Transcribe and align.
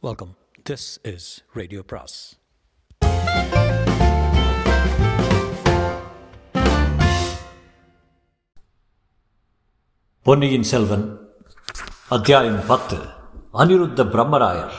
Welcome 0.00 0.36
this 0.70 0.98
is 1.02 1.44
radio 1.52 1.82
பிராஸ் 1.82 2.38
பொன்னியின் 10.22 10.62
செல்வன் 10.62 11.18
அத்தியாயம் 12.08 12.66
பத்து 12.66 12.96
அனிருத்த 13.52 14.04
பிரம்மராயர். 14.04 14.72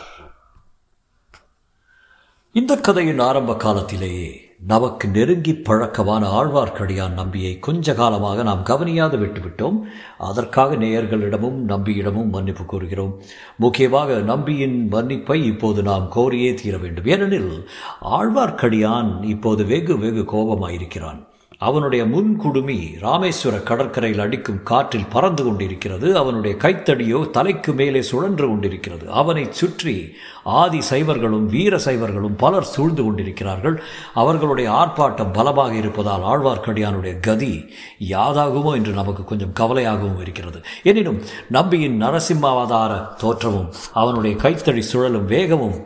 இந்த 2.53 2.75
கதையின் 2.75 3.19
ஆரம்ப 3.19 3.55
காலத்திலேயே 3.55 4.48
நமக்கு 4.67 5.07
நெருங்கி 5.07 5.55
பழக்கமான 5.55 6.43
ஆழ்வார்க்கடியான் 6.43 7.13
நம்பியை 7.13 7.59
கொஞ்ச 7.59 7.93
காலமாக 7.93 8.43
நாம் 8.43 8.63
கவனியாது 8.63 9.17
விட்டுவிட்டோம். 9.17 9.81
அதற்காக 10.17 10.75
நேயர்களிடமும் 10.75 11.59
நம்பியிடமும் 11.67 12.29
மன்னிப்பு 12.29 12.63
கோருகிறோம். 12.63 13.13
முக்கியமாக 13.57 14.19
நம்பியின் 14.19 14.87
மன்னிப்பை 14.91 15.43
இப்போது 15.43 15.83
நாம் 15.83 16.11
கோரியே 16.15 16.53
தீர 16.53 16.77
வேண்டும். 16.77 17.05
ஏனெனில் 17.05 17.69
ஆழ்வார்க்கடியான் 18.01 19.23
இப்போது 19.23 19.65
வெகு 19.65 19.97
வெகு 19.97 20.21
கோபமாயிருக்கிறான். 20.21 21.27
அவனுடைய 21.61 22.05
முன்குடுமி 22.05 22.77
ராமேஸ்வர 23.01 23.55
கடற்கரையில் 23.63 24.21
அடிக்கும் 24.25 24.63
காற்றில் 24.63 25.09
பறந்து 25.09 25.43
கொண்டிருக்கிறது. 25.43 26.17
அவனுடைய 26.17 26.57
கைத்தடியோ 26.57 27.19
தலைக்கு 27.31 27.73
மேலே 27.73 28.01
சுழன்று 28.01 28.47
கொண்டிருக்கிறது. 28.47 29.05
அவனை 29.11 29.47
சுற்றி 29.51 29.95
ஆதி 30.43 30.81
சைவர்களும் 30.91 31.45
வீர 31.45 31.77
சைவர்களும் 31.77 32.37
பலர் 32.37 32.71
சூழ்ந்து 32.73 33.03
கொண்டிருக்கிறார்கள். 33.03 33.81
அவர்களுடைய 34.13 34.69
ஆர்ப்பாட்டம் 34.71 35.33
பலமாக 35.33 35.75
இருப்பதால் 35.75 36.23
ஆழ்வார்க்கடியானுடைய 36.23 37.19
கதி 37.19 37.53
யாதாகுமோ 38.09 38.73
என்று 38.75 38.93
நமக்கு 38.93 39.23
கொஞ்சம் 39.23 39.57
கவலையாகவும் 39.59 40.21
இருக்கிறது. 40.21 40.61
எனினும் 40.83 41.21
நம்பியின் 41.49 42.01
நரசிம்மாவதார 42.01 43.15
தோற்றமும் 43.17 43.71
அவனுடைய 43.93 44.35
கைத்தடி 44.35 44.81
சுழலும் 44.81 45.25
வேகமும் 45.25 45.79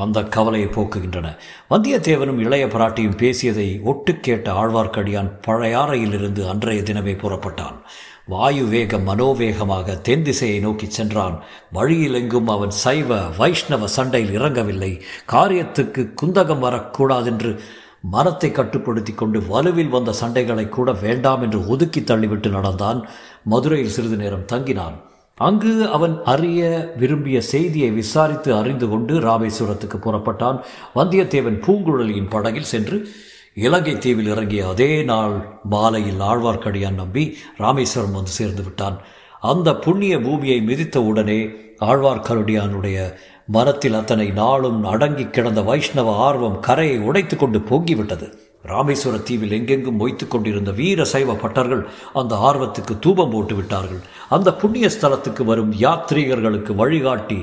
அந்த 0.00 0.22
கவலையை 0.22 0.68
போக்குகின்றன. 0.68 1.36
வந்தியத்தேவனும் 1.70 2.38
இளைய 2.38 2.66
பிராட்டியும் 2.66 3.16
பேசியதை 3.16 3.80
ஒட்டு 3.84 4.16
கேட்ட 4.16 4.52
ஆழ்வார்க்கடியான் 4.52 5.30
பழையாறையிலிருந்து 5.46 6.48
அன்றைய 6.48 6.82
தினமே 6.82 7.14
புறப்பட்டான். 7.14 7.78
வாயு 8.26 8.64
வேகம் 8.64 9.08
மனோவேகமாக 9.08 10.00
தென் 10.00 10.22
திசையை 10.22 10.58
நோக்கி 10.58 10.86
சென்றான். 10.90 11.42
வழியில் 11.72 12.14
எங்கும் 12.14 12.48
அவன் 12.48 12.70
சைவ 12.70 13.20
வைஷ்ணவ 13.38 13.86
சண்டையில் 13.86 14.40
இறங்கவில்லை. 14.40 15.02
காரியத்துக்கு 15.32 16.14
குந்தகம் 16.22 16.64
வரக்கூடாதென்று 16.66 17.58
மரத்தை 18.02 18.50
கட்டுப்படுத்தி 18.50 19.12
கொண்டு 19.12 19.38
வலுவில் 19.40 19.88
வந்த 19.88 20.14
சண்டைகளை 20.20 20.68
கூட 20.68 20.92
வேண்டாம் 20.92 21.42
என்று 21.42 21.68
ஒதுக்கி 21.68 22.00
தள்ளிவிட்டு 22.00 22.48
நடந்தான். 22.48 23.08
மதுரையில் 23.44 23.90
சிறிது 23.90 24.16
நேரம் 24.16 24.48
தங்கினான். 24.52 24.98
அங்கு 25.38 25.90
அவன் 25.90 26.14
அறிய 26.24 26.92
விரும்பிய 26.96 27.40
செய்தியை 27.40 27.90
விசாரித்து 27.90 28.54
அறிந்து 28.54 28.88
கொண்டு 28.88 29.20
ராமேஸ்வரத்துக்கு 29.20 29.98
புறப்பட்டான். 30.00 30.58
வந்தியத்தேவன் 30.94 31.60
பூங்குழலியின் 31.66 32.30
படகில் 32.30 32.70
சென்று 32.72 33.08
இலங்கை 33.54 33.98
தீவில் 33.98 34.26
இறங்கிய 34.26 34.68
அதே 34.68 35.02
நாள் 35.02 35.36
மாலையில் 35.64 36.20
ஆழ்வார்க்கடியான் 36.20 37.00
நம்பி 37.02 37.36
ராமேஸ்வரம் 37.56 38.12
வந்து 38.12 38.30
சேர்ந்து 38.30 38.62
விட்டான். 38.62 38.98
அந்த 39.40 39.74
புண்ணிய 39.74 40.20
பூமியை 40.20 40.60
மிதித்த 40.60 40.96
உடனே 40.96 41.40
ஆழ்வார்க்கடியானுடைய 41.80 43.14
மனத்தில் 43.46 43.94
அத்தனை 43.94 44.30
நாளும் 44.30 44.84
அடங்கி 44.84 45.26
கிடந்த 45.26 45.62
வைஷ்ணவ 45.62 46.16
ஆர்வம் 46.16 46.60
கரையை 46.60 46.98
உடைத்து 46.98 47.36
கொண்டு 47.36 47.58
பொங்கிவிட்டது. 47.58 48.28
ராமேஸ்வர 48.64 49.16
தீவில் 49.28 49.56
எங்கெங்கும் 49.58 49.98
மொய்த்து 50.00 50.24
கொண்டிருந்த 50.28 50.70
வீர 50.80 51.04
சைவ 51.12 51.34
பட்டர்கள் 51.42 51.82
அந்த 52.20 52.34
ஆர்வத்துக்கு 52.48 52.94
தூபம் 53.04 53.32
போட்டு 53.34 53.54
விட்டார்கள். 53.58 54.00
அந்த 54.36 54.48
புண்ணிய 54.60 54.86
ஸ்தலத்துக்கு 54.96 55.44
வரும் 55.50 55.72
யாத்ரீகர்களுக்கு 55.86 56.74
வழிகாட்டி 56.82 57.40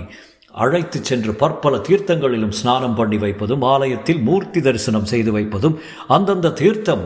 அழைத்து 0.63 0.99
சென்று 1.07 1.31
பற்பல 1.41 1.77
தீர்த்தங்களிலும் 1.87 2.53
ஸ்நானம் 2.59 2.95
பண்ணி 2.99 3.17
வைப்பதும் 3.23 3.63
ஆலயத்தில் 3.71 4.21
மூர்த்தி 4.27 4.59
தரிசனம் 4.67 5.09
செய்து 5.11 5.31
வைப்பதும் 5.37 5.75
அந்தந்த 6.15 6.53
தீர்த்தம் 6.61 7.03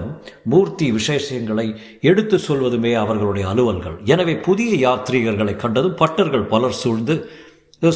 மூர்த்தி 0.53 0.88
விசேஷங்களை 0.97 1.67
எடுத்து 2.11 2.39
சொல்வதுமே 2.47 2.91
அவர்களுடைய 3.03 3.47
அலுவல்கள். 3.53 3.97
எனவே 4.13 4.35
புதிய 4.47 4.72
யாத்ரீகர்களை 4.85 5.55
கண்டதும் 5.63 6.00
பட்டர்கள் 6.03 6.45
பலர் 6.53 6.79
சூழ்ந்து 6.84 7.17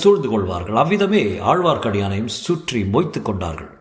சூழ்ந்து 0.03 0.29
கொள்வார்கள். 0.33 0.81
அவ்விதமே 0.83 1.23
ஆழ்வார்க்கடியானையும் 1.51 2.35
சுற்றி 2.43 2.81
மொய்த்து 2.95 3.21
கொண்டார்கள். 3.21 3.71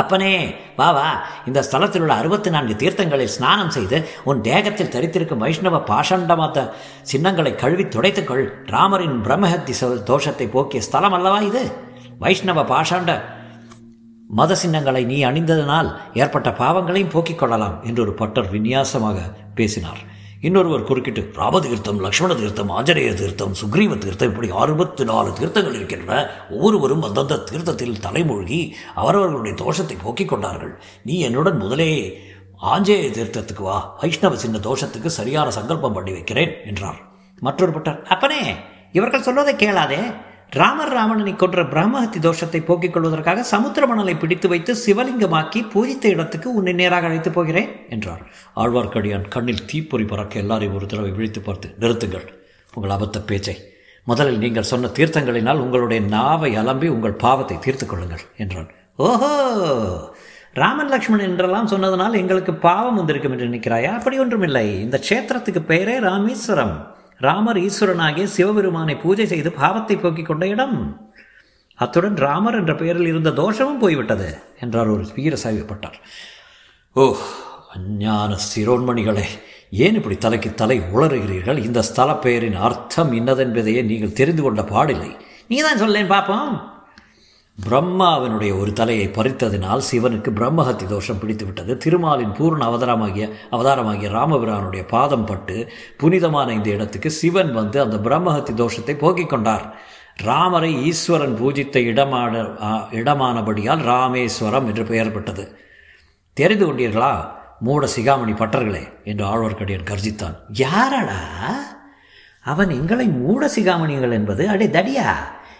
அப்பனே 0.00 0.32
வா 0.76 0.86
வா. 0.92 1.08
இந்த 1.46 1.60
ஸ்தலத்தில் 1.62 2.02
உள்ள 2.04 2.14
அறுபத்தி 2.14 2.50
நான்கு 2.50 2.74
தீர்த்தங்களில் 2.74 3.34
ஸ்நானம் 3.34 3.70
செய்து 3.70 3.98
உன் 4.24 4.40
தேகத்தில் 4.40 4.92
தரித்திருக்கும் 4.94 5.42
வைஷ்ணவ 5.44 5.78
பாஷண்டமாத்த 5.90 6.70
சின்னங்களை 7.02 7.54
கழுவி 7.54 7.84
துடைத்துக்கொள். 7.84 8.44
ராமரின் 8.74 9.18
பிரம்மஹத்தி 9.26 9.74
தோஷத்தை 10.10 10.48
போக்கிய 10.50 10.82
ஸ்தலம் 10.82 11.12
அல்லவா 11.12 11.38
இது? 11.50 11.62
வைஷ்ணவ 12.18 12.64
பாஷாண்ட 12.72 13.14
மத 14.28 14.54
சின்னங்களை 14.54 15.04
நீ 15.04 15.24
அணிந்ததனால் 15.24 15.88
ஏற்பட்ட 16.14 16.50
பாவங்களையும் 16.52 17.14
போக்கிக் 17.14 17.38
கொள்ளலாம் 17.38 17.76
என்று 17.84 18.02
ஒரு 18.02 18.12
பட்டர் 18.12 18.52
விநியாசமாக 18.52 19.18
பேசினார். 19.54 20.02
இன்னொருவர் 20.46 20.86
குறுக்கிட்டு 20.88 21.22
ராம 21.40 21.60
தீர்த்தம் 21.60 22.00
லக்ஷ்மண 22.04 22.32
தீர்த்தம் 22.34 22.70
ஆஞ்சநேய 22.70 23.10
தீர்த்தம் 23.14 23.52
சுக்ரீவ 23.60 23.92
தீர்த்தம் 23.98 24.30
இப்படி 24.30 24.48
அறுபத்தி 24.62 25.04
நாலு 25.04 25.30
தீர்த்தங்கள் 25.30 25.76
இருக்கின்றன. 25.78 26.18
ஒவ்வொருவரும் 26.50 27.02
அந்தந்த 27.02 27.38
தீர்த்தத்தில் 27.50 27.94
தலைமூழ்கி 28.06 28.58
அவரவர்களுடைய 28.94 29.54
தோஷத்தை 29.62 29.96
போக்கிக் 30.02 30.28
கொண்டார்கள். 30.28 30.74
நீ 31.04 31.16
என்னுடன் 31.20 31.56
முதலே 31.56 31.90
ஆஞ்சநேய 32.72 33.10
தீர்த்தத்துக்கு 33.10 33.62
வா 33.62 33.78
வைஷ்ணவ 34.00 34.36
சின்ன 34.36 34.58
தோஷத்துக்கு 34.58 35.12
சரியான 35.20 35.50
சங்கல்பம் 35.50 35.92
பண்ணி 35.92 36.12
வைக்கிறேன் 36.12 36.54
என்றார். 36.66 37.00
மற்றொரு 37.40 37.72
பட்டர் 37.72 38.02
அப்பனே 38.02 38.42
இவர்கள் 38.92 39.26
சொல்வதை 39.28 39.56
கேளாதே. 39.56 40.00
ராமர் 40.54 40.92
ராவணனை 40.92 41.36
கொன்ற 41.36 41.62
பிரம்மஹத்தி 41.62 42.18
தோஷத்தை 42.18 42.64
போக்கிக் 42.64 42.92
கொள்வதற்காக 42.92 43.42
சமுத்திர 43.42 43.86
மணலை 43.86 44.14
பிடித்து 44.14 44.48
வைத்து 44.48 44.74
சிவலிங்கமாக்கி 44.86 45.70
பூஜித்த 45.70 46.08
இடத்துக்கு 46.08 46.54
உன்னை 46.54 46.72
நேராக 46.72 47.06
அழைத்து 47.06 47.30
போகிறேன் 47.30 47.70
என்றார். 47.88 48.22
ஆழ்வார்க்கடியான் 48.56 49.28
கண்ணில் 49.28 49.64
தீப்பொறி 49.64 50.04
பறக்க 50.04 50.38
எல்லாரையும் 50.38 50.74
ஒரு 50.74 50.86
தடவை 50.86 51.10
விழித்து 51.10 51.40
பார்த்து 51.40 51.74
நிறுத்துங்கள். 51.80 52.26
உங்கள் 52.74 52.90
அபத்த 52.90 53.24
பேச்சை. 53.26 53.72
முதலில் 54.04 54.38
நீங்கள் 54.38 54.62
சொன்ன 54.62 54.86
தீர்த்தங்களினால் 54.86 55.58
உங்களுடைய 55.58 56.02
நாவை 56.02 56.56
அலம்பி 56.56 56.88
உங்கள் 56.88 57.12
பாவத்தை 57.12 57.58
தீர்த்து 57.58 57.86
கொள்ளுங்கள் 57.86 58.24
என்றான். 58.36 58.70
ஓஹோ! 58.96 59.32
ராமன் 60.52 60.88
லக்ஷ்மணன் 60.88 61.28
என்றெல்லாம் 61.28 61.68
சொன்னதனால் 61.68 62.16
எங்களுக்கு 62.16 62.54
பாவம் 62.54 62.94
வந்திருக்கும் 62.94 63.32
என்று 63.32 63.46
நினைக்கிறாயா? 63.46 63.94
அப்படி 63.94 64.18
ஒன்றுமில்லை. 64.18 64.80
இந்த 64.80 65.00
க்ஷேத்திரத்துக்கு 65.08 65.60
பெயரே 65.60 65.98
ராமேஸ்வரம். 65.98 66.93
ராமர் 67.20 67.56
ஈஸ்வரனாகிய 67.56 68.24
சிவபெருமானை 68.24 68.96
பூஜை 68.96 69.26
செய்து 69.26 69.52
பாவத்தை 69.52 69.96
போக்கிக் 69.96 70.26
கொண்ட 70.26 70.46
இடம். 70.46 71.02
அத்துடன் 71.74 72.16
ராமர் 72.16 72.54
என்ற 72.54 72.74
பெயரில் 72.74 73.06
இருந்த 73.06 73.30
தோஷமும் 73.30 73.78
போய்விட்டது 73.78 74.38
என்றார் 74.60 74.88
ஒரு 74.88 75.06
வீர 75.14 75.36
சாய்வுப்பட்டார் 75.36 75.98
ஓ 76.92 77.16
அஞ்ஞான 77.74 78.36
சிரோன்மணிகளே 78.50 79.24
ஏன் 79.70 79.94
இப்படி 79.94 80.16
தலைக்கு 80.16 80.54
தலை 80.54 80.80
உளறுகிறீர்கள்? 80.80 81.64
இந்த 81.64 81.82
ஸ்தல 81.82 82.14
பெயரின் 82.14 82.54
அர்த்தம் 82.54 83.12
இன்னதென்பதையே 83.12 83.84
நீங்கள் 83.84 84.12
தெரிந்து 84.12 84.42
கொண்ட 84.42 84.62
பாடில்லை. 84.62 85.16
நீதான் 85.48 85.78
சொல்லேன் 85.78 86.06
பார்ப்போம் 86.06 86.73
பிரம்மாவினுடைய 87.58 88.60
ஒரு 88.60 88.72
தலையை 88.72 89.08
பறித்ததினால் 89.08 89.82
சிவனுக்கு 89.90 90.30
பிரம்மஹத்தி 90.30 90.86
தோஷம் 90.86 91.16
பிடித்துவிட்டது. 91.16 91.76
திருமாலின் 91.76 92.32
பூர்ண 92.32 92.64
அவதாரமாகிய 92.64 93.32
அவதாரமாகிய 93.52 94.08
ராமபிரானுடைய 94.10 94.88
பாதம் 94.88 95.24
பட்டு 95.24 95.72
புனிதமான 95.96 96.52
இந்த 96.52 96.70
இடத்துக்கு 96.70 97.10
சிவன் 97.10 97.52
வந்து 97.52 97.80
அந்த 97.80 97.96
பிரம்மஹத்தி 97.96 98.54
தோஷத்தை 98.56 98.98
போக்கிக் 98.98 99.28
கொண்டார். 99.28 99.74
ராமரை 100.16 100.84
ஈஸ்வரன் 100.84 101.34
பூஜித்த 101.34 101.80
இடமான 101.80 102.42
இடமானபடியால் 102.90 103.82
ராமேஸ்வரம் 103.82 104.66
என்று 104.66 104.84
பெயர் 104.84 105.12
பெற்றது. 105.12 105.58
தெரிந்து 106.32 106.66
கொண்டீர்களா? 106.66 107.28
மூட 107.60 107.88
சிகாமணி 107.96 108.34
பட்டர்களே 108.34 108.88
என்று 109.04 109.24
ஆழ்வார்க்கடியான் 109.24 109.90
கர்ஜித்தான். 109.90 110.36
யாரடா? 110.48 111.20
அவன் 112.42 112.70
எங்களை 112.70 113.06
மூட 113.06 113.50
சிகாமணிகள் 113.56 114.12
என்பது? 114.12 114.48
அடே 114.48 114.66
தடியா? 114.66 115.12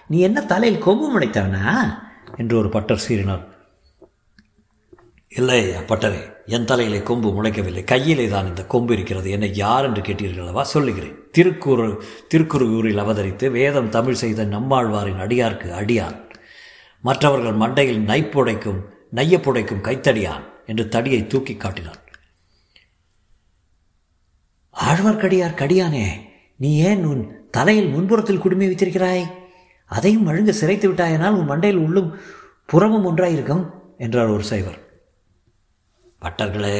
நீ 0.08 0.18
என்ன 0.18 0.40
தலையில் 0.42 0.84
கொம்பு 0.86 1.06
முளைத்தவனா 1.12 1.64
என்று 2.36 2.58
ஒரு 2.58 2.68
பட்டர் 2.68 3.04
சீறினார். 3.08 3.44
இல்லை 5.28 5.60
பட்டரே 5.90 6.20
என் 6.46 6.64
தலையிலே 6.64 7.02
கொம்பு 7.02 7.28
முளைக்கவில்லை. 7.36 7.84
கையிலே 7.84 8.28
தான் 8.28 8.46
இந்த 8.46 8.62
கொம்பு 8.64 8.92
இருக்கிறது. 8.94 9.30
என்னை 9.30 9.54
யார் 9.54 9.84
என்று 9.84 10.02
கேட்டீர்களவா 10.02 10.62
சொல்லுகிறேன். 10.62 11.16
திருக்குறு 11.38 11.86
திருக்குறுகூரில் 12.28 13.02
அவதரித்து 13.04 13.50
வேதம் 13.50 13.88
தமிழ் 13.88 14.20
செய்த 14.22 14.44
நம்மாழ்வாரின் 14.44 15.22
அடியார்க்கு 15.26 15.70
அடியான். 15.80 16.18
மற்றவர்கள் 17.00 17.60
மண்டையில் 17.62 18.02
நைப்புடைக்கும் 18.10 18.80
நையப்புடைக்கும் 19.14 19.84
கைத்தடியான் 19.88 20.44
என்று 20.66 20.84
தடியை 20.88 21.26
தூக்கி 21.26 21.54
காட்டினான். 21.56 22.02
ஆழ்வார்க்கடியார் 24.74 25.60
கடியானே 25.62 26.06
நீ 26.56 26.70
ஏன் 26.90 27.04
உன் 27.04 27.24
தலையில் 27.50 27.92
முன்புறத்தில் 27.94 28.44
குடுமி 28.44 28.66
வைத்திருக்கிறாய்? 28.66 29.24
அதையும் 29.84 30.26
அழுங்க 30.28 30.52
சிறைத்து 30.60 30.86
விட்டாயனால் 30.90 31.36
உன் 31.38 31.50
மண்டையில் 31.50 31.82
உள்ளும் 31.86 32.10
புறமும் 32.66 33.06
ஒன்றாயிருக்கும் 33.06 33.64
என்றார் 33.98 34.26
ஒரு 34.26 34.42
சைவர். 34.42 34.78
பட்டர்களே 36.22 36.78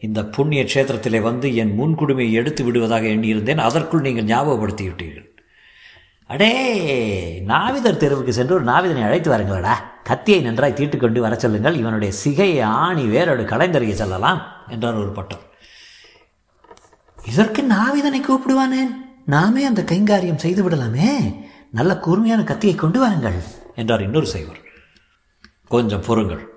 இந்த 0.00 0.24
புண்ணிய 0.24 0.62
க்ஷேத்திரத்திலே 0.62 1.20
வந்து 1.20 1.56
என் 1.56 1.78
முன்குடுமையை 1.80 2.32
எடுத்து 2.32 2.64
விடுவதாக 2.64 3.06
எண்ணியிருந்தேன். 3.06 3.56
அதற்குள் 3.56 4.00
நீங்கள் 4.00 4.24
ஞாபகப்படுத்தி 4.24 4.86
விட்டீர்கள் 4.88 5.30
அடே 6.26 6.52
நாவிதர் 7.46 7.96
தெருவுக்கு 7.96 8.32
சென்று 8.32 8.54
ஒரு 8.54 8.64
நாவிதனை 8.64 9.02
அழைத்து 9.04 9.30
வாருங்களடா. 9.30 9.74
கத்தியை 10.04 10.40
நன்றாய் 10.40 10.72
தீட்டுக்கொண்டு 10.72 11.18
வர 11.18 11.34
சொல்லுங்கள். 11.34 11.74
இவனுடைய 11.74 12.14
சிகையை 12.24 12.62
ஆணி 12.62 13.04
வேரோடு 13.06 13.42
கலைந்தறிய 13.42 13.92
செல்லலாம் 13.92 14.40
என்றார் 14.68 14.94
ஒரு 14.94 15.10
பட்டர். 15.10 15.42
இதற்கு 17.26 17.62
நாவிதனை 17.62 18.20
கூப்பிடுவானேன்? 18.28 18.92
நாமே 19.24 19.64
அந்த 19.64 19.82
கைங்காரியம் 19.82 20.42
செய்து 20.44 20.70
விடலாமே? 20.70 21.10
நல்ல 21.72 21.98
கூர்மையான 21.98 22.44
கத்தியை 22.44 22.74
கொண்டு 22.74 23.00
வாருங்கள். 23.00 23.38
என்றார் 23.76 24.02
இன்னொரு 24.02 24.26
சைவர். 24.26 24.58
கொஞ்சம் 25.68 26.02
பொறுங்கள். 26.06 26.50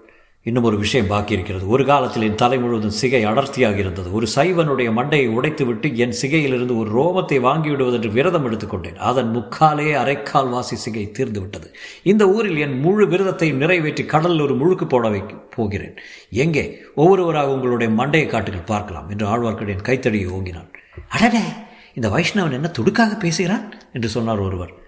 இன்னும் 0.44 0.64
ஒரு 0.64 0.78
விஷயம் 0.78 1.08
பாக்கி 1.08 1.34
இருக்கிறது. 1.34 1.68
ஒரு 1.68 1.86
காலத்தில் 1.86 2.22
என் 2.22 2.36
தலை 2.36 2.60
முழுவதும் 2.60 2.90
சிகை 2.90 3.24
அடர்த்தியாக 3.24 3.78
இருந்தது. 3.78 4.14
ஒரு 4.14 4.28
சைவனுடைய 4.36 4.90
மண்டையை 4.92 5.30
உடைத்துவிட்டு 5.30 5.94
என் 5.94 6.14
சிகையிலிருந்து 6.22 6.78
ஒரு 6.78 6.90
ரோமத்தை 7.02 7.40
வாங்கிவிடுவதென்று 7.40 8.12
விரதம் 8.12 8.52
எடுத்துக்கொண்டேன் 8.52 8.96
அதன் 8.96 9.36
முக்காலே 9.36 9.94
அரைக்கால் 9.94 10.50
வாசி 10.50 10.76
சிகை 10.76 11.12
தீர்ந்து 11.12 11.40
விட்டது. 11.40 11.76
இந்த 12.04 12.30
ஊரில் 12.30 12.58
என் 12.58 12.80
முழு 12.80 13.08
விரதத்தையும் 13.08 13.62
நிறைவேற்றி 13.64 14.06
கடலில் 14.06 14.40
ஒரு 14.40 14.56
முழுக்கு 14.56 14.88
போட 14.88 15.10
வைக்க 15.10 15.36
போகிறேன். 15.36 15.96
எங்கே? 16.30 16.78
ஒவ்வொருவராக 16.96 17.52
உங்களுடைய 17.52 17.94
மண்டையை 17.94 18.28
காட்டுகள் 18.28 18.62
பார்க்கலாம். 18.62 19.10
என்று 19.10 19.28
ஆழ்வார்க்கடியின் 19.28 19.82
கைத்தடியை 19.82 20.30
ஓங்கினான். 20.30 20.74
அடடே! 21.08 21.44
இந்த 21.94 22.10
வைஷ்ணவன் 22.10 22.52
என்ன 22.52 22.72
துடுக்காக 22.80 23.20
பேசுகிறான்? 23.20 23.74
என்று 23.94 24.10
சொன்னார் 24.10 24.40
ஒருவர். 24.40 24.84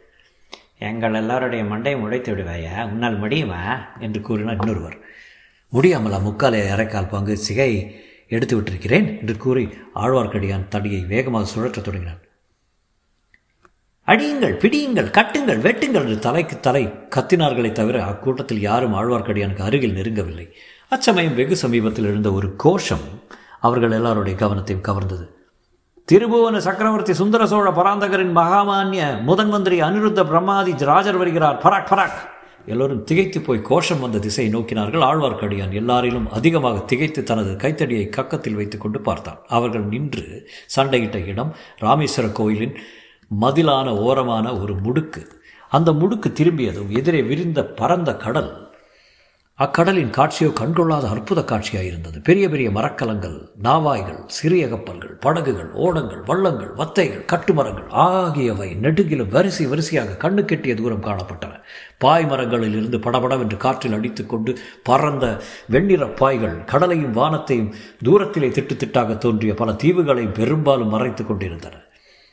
எங்கள் 0.80 1.14
எல்லாருடைய 1.14 1.64
மண்டையை 1.64 1.96
உடைத்து 1.96 2.36
விடுவாயா? 2.36 2.84
உன்னால் 2.84 3.18
முடியுமா? 3.18 3.78
என்று 4.00 4.22
கூறினார் 4.22 4.56
இன்னொருவர். 4.56 4.98
முடியாமலா 5.74 6.22
முக்காலை 6.22 6.60
அரைக்கால் 6.60 7.10
பங்கு 7.10 7.38
சிகை 7.38 8.02
எடுத்து 8.28 8.62
விட்டிருக்கிறேன் 8.62 9.20
என்று 9.20 9.38
கூறி 9.38 9.70
ஆழ்வார்க்கடியான் 9.96 10.68
தடியை 10.68 11.06
வேகமாக 11.06 11.50
சுழற்றத் 11.50 11.82
தொடங்கினான். 11.82 12.20
அடியுங்கள் 14.08 14.60
பிடியுங்கள் 14.60 15.12
கட்டுங்கள் 15.12 15.62
வெட்டுங்கள் 15.62 16.06
என்று 16.06 16.20
தலைக்கு 16.20 16.60
தலை 16.60 16.86
கத்தினார்களே 16.86 17.72
தவிர 17.72 18.04
அக்கூட்டத்தில் 18.04 18.60
யாரும் 18.60 18.94
ஆழ்வார்க்கடியானுக்கு 18.94 19.62
அருகில் 19.62 19.96
நெருங்கவில்லை. 19.96 20.52
அச்சமயம் 20.90 21.36
வெகு 21.36 21.56
சமீபத்தில் 21.56 22.06
இருந்த 22.06 22.32
ஒரு 22.32 22.56
கோஷம் 22.56 23.24
அவர்கள் 23.60 23.92
எல்லாருடைய 23.92 24.46
கவனத்தையும் 24.46 24.82
கவர்ந்தது. 24.82 25.37
திருபுவன 26.12 26.58
சக்கரவர்த்தி 26.58 27.14
சுந்தர 27.14 27.46
சோழ 27.46 27.72
பராந்தகரின் 27.72 28.36
மகாமான்ய 28.36 29.22
முதன் 29.22 29.50
மந்திரி 29.50 29.82
அனிருத்த 29.82 30.24
பிரம்மாதி 30.24 30.86
ராஜர் 30.86 31.18
வருகிறார். 31.18 31.62
பராக் 31.64 31.92
பராக். 31.94 32.20
எல்லோரும் 32.66 33.04
திகைத்து 33.04 33.42
போய் 33.42 33.62
கோஷம் 33.62 34.00
வந்த 34.00 34.18
திசையை 34.18 34.56
நோக்கினார்கள். 34.56 35.04
ஆழ்வார்க்கடியான் 35.04 35.72
எல்லாரிலும் 35.72 36.28
அதிகமாக 36.28 36.80
திகைத்து 36.80 37.24
தனது 37.24 37.56
கைத்தடியை 37.56 38.10
கக்கத்தில் 38.18 38.54
வைத்துக்கொண்டு 38.54 39.02
பார்த்தான். 39.02 39.38
அவர்கள் 39.48 39.82
நின்று 39.82 40.50
சண்டையிட்ட 40.76 41.26
இடம் 41.26 41.56
ராமேஸ்வர 41.82 42.32
கோயிலின் 42.32 42.76
மதிலான 43.42 43.94
ஓரமான 43.94 44.62
ஒரு 44.62 44.76
முடுக்கு. 44.76 45.26
அந்த 45.70 45.92
முடுக்கு 45.92 46.32
திரும்பியதும் 46.32 46.90
எதிரே 46.90 47.22
விரிந்த 47.22 47.66
பரந்த 47.66 48.16
கடல் 48.16 48.67
அக்கடலின் 49.60 50.10
காட்சியோ 50.10 50.50
கண்கொள்ளாத 50.60 51.06
அற்புத 51.10 51.44
காட்சியாக 51.44 51.86
இருந்தது 51.86 52.22
பெரிய 52.22 52.50
பெரிய 52.50 52.72
மரக்கலங்கள் 52.72 53.50
நாவாய்கள் 53.64 54.20
சிறிய 54.28 54.68
கப்பல்கள் 54.68 55.14
படகுகள் 55.14 55.72
ஓடங்கள் 55.72 56.22
வள்ளங்கள் 56.26 56.74
வத்தைகள் 56.78 57.24
கட்டுமரங்கள் 57.32 57.88
ஆகியவை 57.90 58.76
நெடுகிலும் 58.82 59.30
வரிசை 59.30 59.66
வரிசையாக 59.66 60.30
கண்ணு 60.30 60.44
கெட்டிய 60.46 60.76
தூரம் 60.76 61.04
காணப்பட்டன. 61.04 61.54
பாய் 61.98 62.26
மரங்களில் 62.26 62.72
இருந்து 62.72 63.00
படபடவென்று 63.00 63.58
காற்றில் 63.58 63.94
அடித்துக்கொண்டு 63.94 64.58
பறந்த 64.84 65.42
வெண்ணிற 65.68 66.06
பாய்கள் 66.08 66.64
கடலையும் 66.64 67.12
வானத்தையும் 67.12 67.74
தூரத்திலே 68.06 68.52
திட்டு 68.60 68.78
திட்டாக 68.84 69.18
தோன்றிய 69.18 69.54
பல 69.54 69.72
தீவுகளை 69.72 70.34
பெரும்பாலும் 70.34 70.90
மறைத்து 70.90 71.26
கொண்டிருந்தன. 71.26 71.87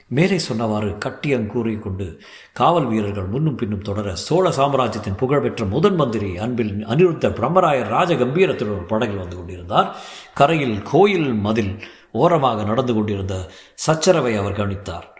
மேலே 0.09 0.37
சொன்னவாறு 0.37 0.99
கட்டியங்கூறி 1.05 1.79
கொண்டு 1.79 2.21
காவல் 2.53 2.87
வீரர்கள் 2.87 3.25
முன்னும் 3.25 3.55
பின்னும் 3.55 3.83
தொடர 3.83 4.15
சோழ 4.15 4.51
சாம்ராஜ்யத்தின் 4.51 5.15
புகழ்பெற்ற 5.15 5.65
முதன் 5.65 5.95
மந்திரி 5.95 6.39
அன்பில் 6.39 6.87
அனிருத்த 6.87 7.31
பிரம்மராயர் 7.31 7.93
ராஜகம்பீரத்துடன் 7.93 8.75
ஒரு 8.75 8.85
படகில் 8.89 9.17
வந்து 9.17 9.37
கொண்டிருந்தார். 9.37 9.97
கரையில் 10.35 10.83
கோயில் 10.83 11.33
மதில் 11.33 11.83
ஓரமாக 12.13 12.65
நடந்து 12.65 12.95
கொண்டிருந்த 12.95 13.47
சச்சரவை 13.75 14.37
அவர் 14.37 14.53
கவனித்தார். 14.53 15.13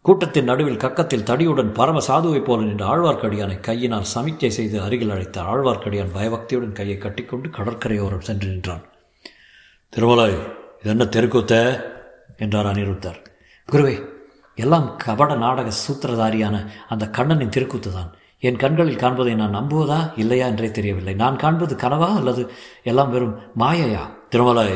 கூட்டத்தின் 0.00 0.44
நடுவில் 0.44 0.76
கக்கத்தில் 0.76 1.22
தடியுடன் 1.22 1.72
பரம 1.72 2.00
சாதுவைப் 2.08 2.44
போல 2.44 2.62
நின்ற 2.62 2.96
ஆழ்வார்க்கடியானை 2.96 3.60
கையினால் 3.60 4.10
சமிக்கை 4.14 4.48
செய்து 4.48 4.80
அருகில் 4.80 5.10
அழைத்த 5.10 5.42
ஆழ்வார்க்கடியான் 5.42 6.12
பயபக்தியுடன் 6.12 6.72
கையை 6.72 6.98
கட்டிக்கொண்டு 6.98 7.50
கடற்கரையோரம் 7.50 8.20
சென்று 8.20 8.48
நின்றான். 8.48 8.82
திருமலாய் 9.96 10.38
இது 10.80 10.90
என்ன 10.90 11.04
தெருக்கூத்த? 11.04 11.84
என்றார் 12.36 12.66
அனிருத்தர். 12.66 13.24
குருவே 13.72 14.12
எல்லாம் 14.54 14.96
கபட 14.96 15.34
நாடக 15.36 15.68
சூத்திரதாரியான 15.84 16.56
அந்த 16.88 17.04
கண்ணனின் 17.16 17.54
திருக்கூத்து 17.56 17.90
தான் 17.92 18.10
என் 18.42 18.56
கண்களில் 18.56 19.00
காண்பதை 19.02 19.34
நான் 19.34 19.56
நம்புவதா 19.56 19.98
இல்லையா 20.16 20.46
என்றே 20.46 20.68
தெரியவில்லை. 20.70 21.14
நான் 21.14 21.36
காண்பது 21.36 21.74
கனவா 21.74 22.08
அல்லது 22.16 22.42
எல்லாம் 22.82 23.10
வெறும் 23.10 23.38
மாயையா? 23.58 24.02
திருமலை 24.28 24.66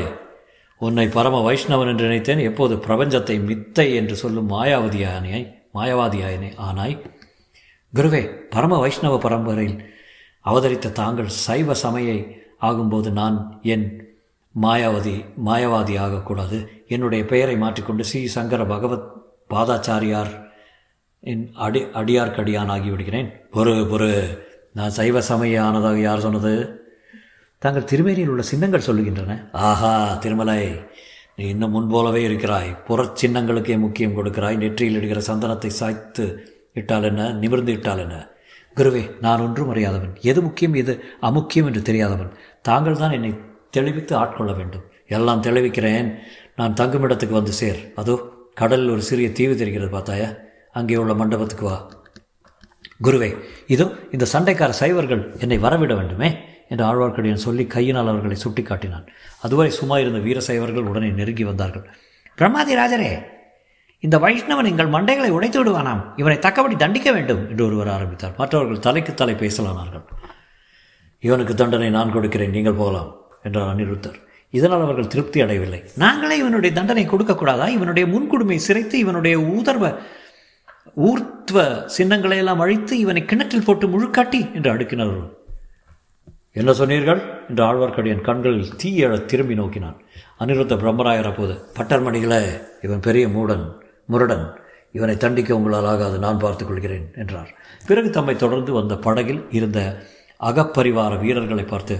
உன்னை 0.81 1.05
பரம 1.07 1.41
வைஷ்ணவன் 1.47 1.87
என்று 1.87 2.05
நினைத்தேன். 2.05 2.41
எப்போது 2.49 2.75
பிரபஞ்சத்தை 2.75 3.35
மித்தை 3.49 3.87
என்று 3.95 4.15
சொல்லும் 4.15 4.51
மாயாவதியானே 4.51 5.41
மாயவாதியாயனே 5.73 6.49
ஆனாய். 6.67 6.95
குருவே 7.93 8.21
பரம 8.49 8.79
வைஷ்ணவ 8.79 9.15
பரம்பரையில் 9.17 9.77
அவதரித்த 10.45 10.93
தாங்கள் 10.99 11.29
சைவ 11.45 11.73
சமையை 11.83 12.17
ஆகும்போது 12.61 13.09
நான் 13.11 13.37
என் 13.73 13.87
மாயாவதி 14.55 15.15
மாயவாதி 15.45 15.95
ஆகக்கூடாது. 16.05 16.57
என்னுடைய 16.87 17.23
பெயரை 17.25 17.57
மாற்றிக்கொண்டு 17.57 18.03
ஸ்ரீ 18.03 18.21
சங்கர 18.27 18.63
பகவத் 18.65 19.07
பாதாச்சாரியார் 19.49 20.47
என் 21.19 21.51
அடி 21.53 21.79
அடியார்க்கடியான் 21.79 22.73
ஆகிவிடுகிறேன் 22.75 23.29
பொறு 23.53 23.73
பொறு. 23.91 24.37
நான் 24.73 24.89
சைவ 24.89 25.21
சமய 25.21 25.61
ஆனதாக 25.63 25.95
யார் 25.95 26.19
சொன்னது? 26.19 26.81
தாங்கள் 27.57 27.83
திருமேனியில் 27.83 28.27
உள்ள 28.27 28.41
சின்னங்கள் 28.41 28.87
சொல்லுகின்றன. 28.87 29.49
ஆஹா 29.51 30.15
திருமலை. 30.15 30.79
நீ 31.35 31.47
இன்னும் 31.47 31.71
முன்போலவே 31.71 32.23
இருக்கிறாய். 32.23 32.75
புறச் 32.87 33.25
சின்னங்களுக்கே 33.25 33.79
முக்கியம் 33.79 34.17
கொடுக்கிறாய். 34.17 34.57
நெற்றியில் 34.57 34.99
இடுகிற 34.99 35.21
சந்தனத்தை 35.27 35.67
சாய்த்து 35.67 36.53
இட்டால் 36.73 37.03
என்ன? 37.03 37.31
நிமிர்ந்து 37.31 37.71
இட்டால் 37.71 37.97
என்ன? 37.97 38.27
குருவே 38.75 39.19
நான் 39.21 39.41
ஒன்றும் 39.41 39.69
அறியாதவன். 39.69 40.19
எது 40.21 40.41
முக்கியம் 40.41 40.73
எது 40.73 41.03
அமுக்கியம் 41.21 41.65
என்று 41.65 41.81
தெரியாதவன். 41.81 42.33
தாங்கள் 42.61 42.97
தான் 42.97 43.11
என்னை 43.11 43.33
தெளிவித்து 43.71 44.17
ஆட்கொள்ள 44.17 44.55
வேண்டும். 44.55 44.81
எல்லாம் 45.07 45.41
தெளிவிக்கிறேன். 45.41 46.15
நான் 46.55 46.73
தங்குமிடத்துக்கு 46.73 47.29
வந்து 47.29 47.51
சேர். 47.51 47.91
அதோ 47.95 48.38
கடலில் 48.59 48.93
ஒரு 48.95 49.03
சிறிய 49.09 49.27
தீவு 49.37 49.53
தெரிகிறது 49.61 49.91
பார்த்தாயா? 49.95 50.29
அங்கே 50.79 50.99
உள்ள 51.01 51.13
மண்டபத்துக்கு 51.21 51.65
வா. 51.69 51.77
குருவே 53.05 53.29
இதோ 53.73 53.85
இந்த 54.15 54.25
சண்டைக்கார 54.33 54.71
சைவர்கள் 54.81 55.21
என்னை 55.43 55.57
வரவிட 55.65 55.93
வேண்டுமே 55.99 56.29
என்று 56.71 56.83
ஆழ்வார்க்கடியான் 56.87 57.45
சொல்லி 57.45 57.63
கையினால் 57.75 58.11
அவர்களை 58.11 58.37
சுட்டி 58.43 58.63
காட்டினான் 58.63 59.05
அதுவரை 59.45 59.71
சும்மா 59.79 59.95
இருந்த 60.03 60.19
வீர 60.25 60.39
சைவர்கள் 60.47 60.89
உடனே 60.91 61.09
நெருங்கி 61.19 61.45
வந்தார்கள். 61.49 61.85
பிரம்மாதி 62.37 62.73
ராஜரே 62.79 63.11
இந்த 64.03 64.15
வைஷ்ணவன் 64.23 64.69
எங்கள் 64.71 64.93
மண்டைகளை 64.95 65.29
உடைத்து 65.37 65.57
விடுவானாம். 65.59 66.03
இவனை 66.21 66.37
தக்கபடி 66.45 66.75
தண்டிக்க 66.83 67.09
வேண்டும் 67.11 67.41
என்று 67.51 67.63
ஒருவர் 67.67 67.93
ஆரம்பித்தார். 67.95 68.35
மற்றவர்கள் 68.41 68.85
தலைக்கு 68.87 69.13
தலை 69.13 69.35
பேசலானார்கள். 69.43 70.05
இவனுக்கு 71.23 71.53
தண்டனை 71.61 71.89
நான் 71.97 72.13
கொடுக்கிறேன் 72.15 72.55
நீங்கள் 72.57 72.79
போகலாம் 72.81 73.09
என்றார் 73.47 73.71
அனிருத்தர் 73.73 74.19
இதனால் 74.57 74.81
அவர்கள் 74.81 75.07
திருப்தி 75.07 75.41
அடையவில்லை. 75.41 75.79
நாங்களே 75.95 76.37
இவனுடைய 76.37 76.75
தண்டனை 76.75 77.03
கொடுக்கக்கூடாதா? 77.07 77.67
இவனுடைய 77.67 78.05
முன்குடுமை 78.13 78.57
சிறைத்து 78.67 78.93
இவனுடைய 78.93 79.39
ஊதர்வ 79.39 79.85
ஊர்த்வ 81.07 81.85
சின்னங்களை 81.85 82.37
எல்லாம் 82.37 82.59
அழித்து 82.59 82.93
இவனை 82.97 83.21
கிணற்றில் 83.25 83.65
போட்டு 83.65 83.87
முழுக்காட்டி 83.87 84.39
என்று 84.53 84.69
அடுக்கினார்கள் 84.73 85.27
என்ன 86.59 86.71
சொன்னீர்கள்? 86.73 87.21
என்று 87.49 87.63
ஆழ்வார்க்கடியின் 87.65 88.23
கண்களில் 88.27 88.71
தீயழ 88.83 89.11
திரும்பி 89.25 89.55
நோக்கினான். 89.55 89.97
அனிருத்த 90.39 90.75
பிரம்மராயர் 90.83 91.29
அப்போது 91.31 91.55
பட்டர்மணிகளே 91.77 92.41
இவன் 92.81 93.03
பெரிய 93.07 93.27
மூடன் 93.27 93.65
முரடன். 94.05 94.45
இவனை 94.91 95.15
தண்டிக்க 95.17 95.57
உங்களால் 95.57 95.85
ஆகாது 95.85 96.17
நான் 96.19 96.41
பார்த்துக் 96.43 96.67
கொள்கிறேன் 96.67 97.05
என்றார். 97.15 97.49
பிறகு 97.89 98.09
தம்மை 98.09 98.35
தொடர்ந்து 98.35 98.71
வந்த 98.71 98.95
படகில் 99.05 99.41
இருந்த 99.49 99.79
அகப்பரிவார 100.49 101.13
வீரர்களை 101.19 101.63
பார்த்து 101.63 101.95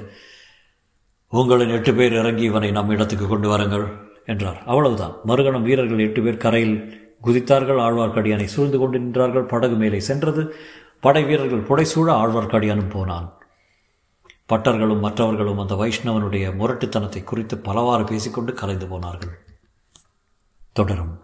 உங்களின் 1.32 1.70
எட்டு 1.70 1.94
பேர் 1.94 2.14
இறங்கி 2.14 2.42
இவனை 2.42 2.72
நம் 2.72 2.90
இடத்துக்கு 2.90 3.28
கொண்டு 3.28 3.48
வாருங்கள் 3.48 3.88
என்றார். 4.26 4.64
அவ்வளவுதான். 4.66 5.14
மறுகணம் 5.28 5.62
வீரர்கள் 5.62 6.00
எட்டு 6.00 6.22
பேர் 6.22 6.38
கரையில் 6.38 7.08
குதித்தார்கள். 7.24 7.82
ஆழ்வார்க்கடியானை 7.82 8.44
சூழ்ந்து 8.44 8.78
கொண்டு 8.78 9.00
நின்றார்கள். 9.00 9.48
படகு 9.48 9.76
மேலே 9.76 10.00
சென்றது. 10.00 10.56
படை 11.00 11.24
வீரர்கள் 11.24 11.64
புடைசூழ 11.64 12.12
ஆழ்வார்க்கடியானும் 12.12 12.90
போனான். 12.90 13.34
பட்டர்களும் 14.50 15.00
மற்றவர்களும் 15.00 15.60
அந்த 15.60 15.76
வைஷ்ணவனுடைய 15.76 16.56
முரட்டுத்தனத்தை 16.56 17.24
குறித்து 17.24 17.58
பலவாறு 17.58 18.04
பேசிக்கொண்டு 18.04 18.54
கலைந்து 18.54 18.88
போனார்கள். 18.88 19.40
தொடரும். 20.72 21.20